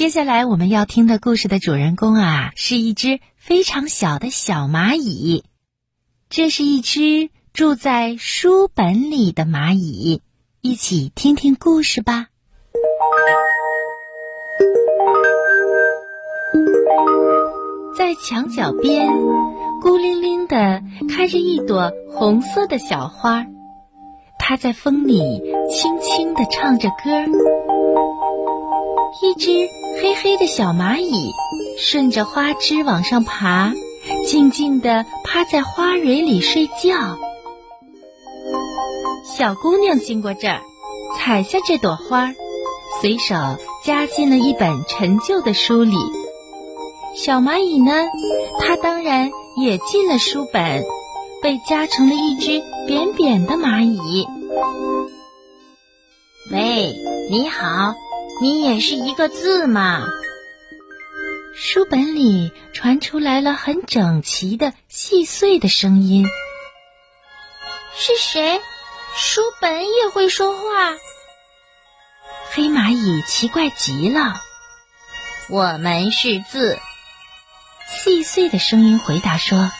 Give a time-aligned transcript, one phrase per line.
[0.00, 5.44] 接下来我们要听的故事的主人公啊，是一只非常小的小蚂蚁。
[6.30, 10.22] 这是一只住在书本里的蚂蚁，
[10.62, 12.28] 一起听听故事吧。
[17.94, 19.06] 在墙角边，
[19.82, 20.82] 孤零零的
[21.14, 23.44] 开着一朵红色的小花，
[24.38, 27.20] 它在风里轻轻的唱着歌。
[29.22, 29.50] 一只
[30.00, 31.34] 黑黑的小蚂蚁
[31.78, 33.74] 顺着花枝往上爬，
[34.26, 37.18] 静静地趴在花蕊里睡觉。
[39.24, 40.62] 小姑娘经过这儿，
[41.18, 42.32] 采下这朵花，
[43.00, 43.34] 随手
[43.84, 45.96] 夹进了一本陈旧的书里。
[47.14, 47.92] 小蚂蚁呢，
[48.58, 50.82] 它当然也进了书本，
[51.42, 54.26] 被夹成了一只扁扁的蚂蚁。
[56.50, 56.94] 喂，
[57.30, 57.94] 你好。
[58.40, 60.06] 你也是一个字嘛？
[61.54, 66.26] 书本里传出来了很整齐的细碎的声音。
[67.96, 68.60] 是谁？
[69.14, 70.96] 书本也会说话？
[72.52, 74.40] 黑蚂蚁奇怪极了。
[75.48, 76.78] 我们是字。
[77.88, 79.70] 细碎的声音回答说。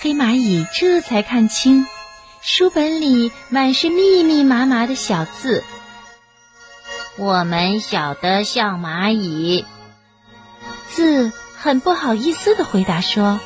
[0.00, 1.86] 黑蚂蚁这才看清，
[2.40, 5.62] 书本里满是密密麻麻的小字。
[7.22, 9.64] 我们小的像蚂蚁，
[10.88, 13.38] 字很不好意思的回答说：“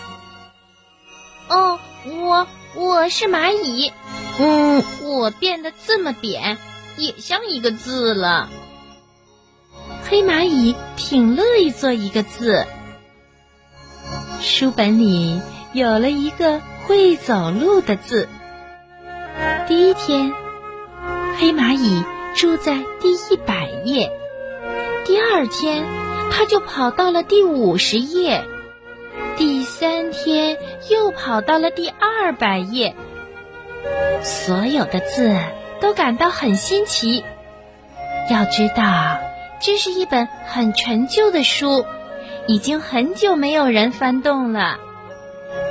[1.51, 3.93] 哦，我我是蚂蚁，
[4.39, 6.57] 嗯，我变得这么扁，
[6.97, 8.49] 也像一个字了。”
[10.09, 12.67] 黑蚂蚁挺乐意做一个字。
[14.41, 15.43] 书本里
[15.75, 18.27] 有了一个会走路的字。
[19.69, 20.33] 第一天，
[21.39, 22.03] 黑蚂蚁。
[22.37, 24.13] 住在第一百页，
[25.07, 25.87] 第二天
[26.31, 28.45] 他就跑到了第五十页，
[29.39, 30.59] 第三天
[30.91, 32.95] 又跑到了第二百页。
[34.23, 35.35] 所有的字
[35.81, 37.25] 都感到很新奇。
[38.31, 39.19] 要知道，
[39.63, 41.87] 这是一本很陈旧的书，
[42.47, 44.79] 已经很久没有人翻动了。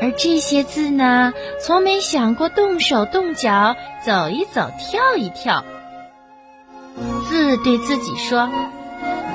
[0.02, 5.64] 而这些字呢，从没想过动手动脚，走一走，跳一跳。
[7.36, 8.50] 自对自己说：“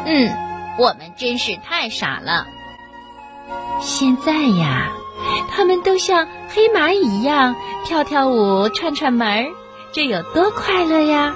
[0.06, 0.34] 嗯，
[0.78, 2.47] 我们真是太傻了。
[3.83, 4.91] 现在呀，
[5.50, 9.49] 他们都像黑蚂蚁一样跳跳舞、串串门，
[9.93, 11.34] 这有多快乐呀！”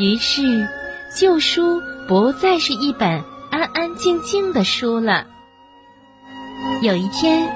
[0.00, 0.66] 于是，
[1.14, 5.26] 旧书不再是一本安安静静的书了。
[6.80, 7.54] 有一天，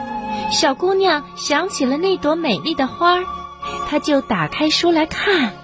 [0.53, 3.21] 小姑娘想起了那朵美丽的花，
[3.89, 5.55] 她就打开书来看。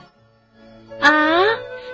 [1.01, 1.43] 啊！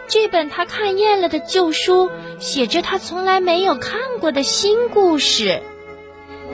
[0.08, 5.62] 这本他看厌了的旧书，写着他从来没有看过的新故事。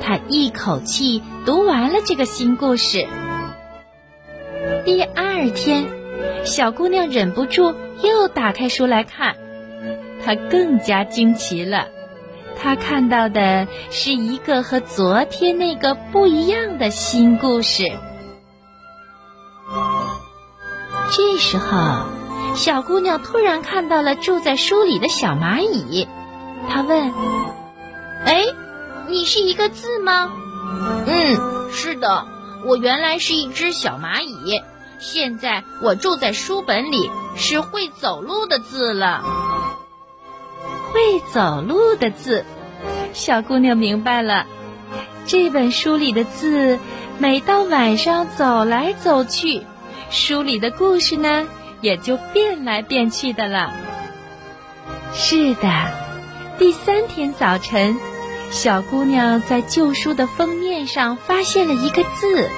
[0.00, 3.08] 他一口气读完了这个新故事。
[4.84, 5.88] 第二天，
[6.44, 9.36] 小姑娘忍不住又打开书来看，
[10.24, 11.88] 她更加惊奇了。
[12.56, 17.90] 她看到的是一个和昨天那个不一样的新故事。
[21.10, 22.17] 这时候。
[22.54, 26.08] 小姑娘突然看到了住在书里的小蚂蚁，
[26.68, 27.12] 她问
[28.26, 28.44] ：“哎，
[29.08, 30.30] 你是一个字吗
[31.06, 32.26] ？”“嗯，是的，
[32.64, 34.60] 我原来是一只小蚂蚁，
[34.98, 39.24] 现在我住在书本里，是会走路的字了。”
[40.92, 42.44] 会走路的字，
[43.12, 44.46] 小姑娘明白了，
[45.26, 46.78] 这本书里的字，
[47.18, 49.62] 每到晚上走来走去，
[50.10, 51.46] 书里的故事呢？
[51.80, 53.72] 也就变来变去的了。
[55.12, 55.70] 是的，
[56.58, 57.96] 第三天早晨，
[58.50, 62.48] 小姑娘在旧书的封面上发现了一个字。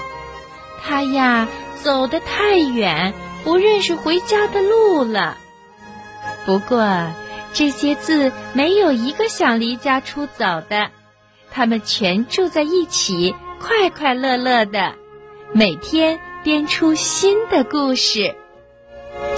[0.83, 1.49] 她呀，
[1.83, 3.15] 走得太远，
[3.45, 5.37] 不认识回家的路了。
[6.47, 7.09] 不过，
[7.53, 10.91] 这些字没有一个想离家出走的，
[11.51, 14.95] 他们全住在一起，快快乐乐的，
[15.53, 18.37] 每天编出新的故事。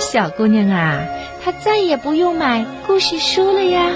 [0.02, 0.98] 小姑娘啊，
[1.42, 3.86] 她再也不用买故事书了呀。